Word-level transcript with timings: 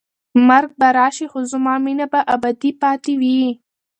مرګ 0.47 0.69
به 0.79 0.87
راشي 0.97 1.25
خو 1.31 1.39
زما 1.51 1.73
مینه 1.83 2.05
به 2.11 2.19
ابدي 2.35 2.71
پاتې 2.81 3.13
وي. 3.21 3.41